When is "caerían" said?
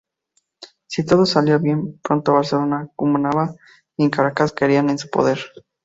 4.51-4.89